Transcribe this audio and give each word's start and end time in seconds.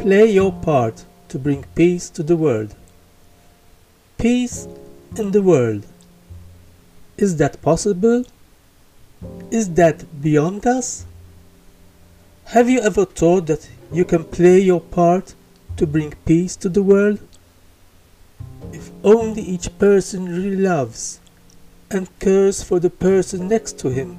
play 0.00 0.24
your 0.24 0.50
part 0.50 1.04
to 1.28 1.38
bring 1.38 1.62
peace 1.74 2.08
to 2.08 2.22
the 2.22 2.34
world. 2.34 2.74
Peace 4.16 4.66
in 5.18 5.32
the 5.32 5.42
world. 5.42 5.86
Is 7.18 7.36
that 7.36 7.60
possible? 7.60 8.24
Is 9.50 9.74
that 9.74 10.22
beyond 10.22 10.66
us? 10.66 11.04
Have 12.46 12.70
you 12.70 12.80
ever 12.80 13.04
thought 13.04 13.46
that 13.48 13.68
you 13.92 14.06
can 14.06 14.24
play 14.24 14.58
your 14.60 14.80
part 14.80 15.34
to 15.76 15.86
bring 15.86 16.14
peace 16.24 16.56
to 16.56 16.70
the 16.70 16.82
world? 16.82 17.20
If 18.72 18.90
only 19.04 19.42
each 19.42 19.78
person 19.78 20.30
really 20.34 20.56
loves 20.56 21.20
and 21.90 22.18
cares 22.20 22.62
for 22.62 22.80
the 22.80 22.88
person 22.88 23.48
next 23.48 23.78
to 23.80 23.90
him 23.90 24.18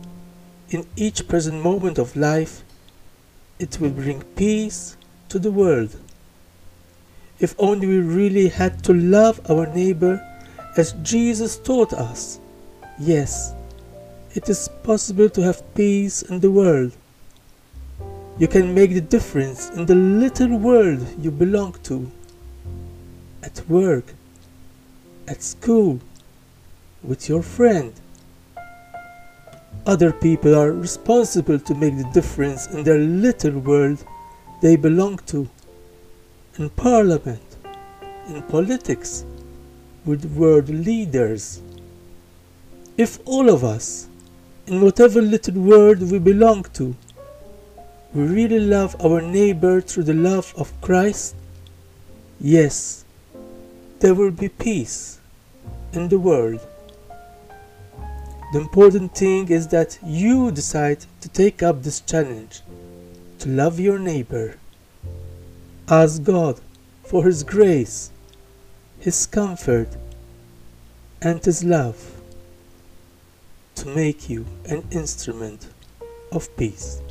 in 0.69 0.85
each 0.95 1.27
present 1.27 1.63
moment 1.63 1.97
of 1.97 2.15
life, 2.15 2.63
it 3.57 3.79
will 3.79 3.89
bring 3.89 4.21
peace 4.35 4.95
to 5.31 5.39
the 5.39 5.51
world. 5.51 5.95
If 7.39 7.55
only 7.57 7.87
we 7.87 7.99
really 7.99 8.49
had 8.49 8.83
to 8.83 8.93
love 8.93 9.39
our 9.49 9.65
neighbor 9.65 10.19
as 10.75 10.91
Jesus 11.03 11.57
taught 11.57 11.93
us. 11.93 12.39
Yes, 12.99 13.53
it 14.33 14.49
is 14.49 14.69
possible 14.83 15.29
to 15.29 15.41
have 15.41 15.73
peace 15.73 16.21
in 16.21 16.41
the 16.41 16.51
world. 16.51 16.91
You 18.39 18.49
can 18.49 18.75
make 18.75 18.93
the 18.93 18.99
difference 18.99 19.69
in 19.69 19.85
the 19.85 19.95
little 19.95 20.57
world 20.57 21.07
you 21.17 21.31
belong 21.31 21.77
to. 21.83 22.11
At 23.41 23.63
work, 23.69 24.13
at 25.29 25.41
school, 25.41 26.01
with 27.01 27.29
your 27.29 27.41
friend. 27.41 27.93
Other 29.85 30.11
people 30.11 30.55
are 30.55 30.73
responsible 30.73 31.59
to 31.59 31.73
make 31.73 31.97
the 31.97 32.09
difference 32.13 32.67
in 32.67 32.83
their 32.83 32.99
little 32.99 33.59
world 33.59 34.03
they 34.61 34.75
belong 34.75 35.17
to. 35.25 35.49
In 36.57 36.69
parliament, 36.69 37.57
in 38.27 38.41
politics, 38.43 39.25
with 40.05 40.25
world 40.25 40.69
leaders. 40.69 41.61
If 42.97 43.19
all 43.25 43.49
of 43.49 43.63
us, 43.63 44.07
in 44.67 44.81
whatever 44.81 45.21
little 45.21 45.61
world 45.61 46.11
we 46.11 46.19
belong 46.19 46.63
to, 46.73 46.95
we 48.13 48.23
really 48.23 48.59
love 48.59 48.95
our 49.03 49.21
neighbor 49.21 49.81
through 49.81 50.03
the 50.03 50.13
love 50.13 50.53
of 50.57 50.79
Christ, 50.81 51.35
yes, 52.39 53.05
there 53.99 54.13
will 54.13 54.31
be 54.31 54.49
peace 54.49 55.19
in 55.93 56.09
the 56.09 56.19
world. 56.19 56.59
The 58.53 58.59
important 58.59 59.15
thing 59.15 59.47
is 59.49 59.67
that 59.69 59.97
you 60.03 60.51
decide 60.51 61.05
to 61.21 61.29
take 61.29 61.63
up 61.63 61.81
this 61.81 62.01
challenge 62.01 62.61
love 63.45 63.79
your 63.79 63.99
neighbor. 63.99 64.57
Ask 65.87 66.23
God 66.23 66.59
for 67.03 67.25
His 67.25 67.43
grace, 67.43 68.11
His 68.99 69.25
comfort, 69.25 69.89
and 71.21 71.43
His 71.43 71.63
love 71.63 72.21
to 73.75 73.87
make 73.87 74.29
you 74.29 74.45
an 74.65 74.83
instrument 74.91 75.67
of 76.31 76.55
peace. 76.55 77.01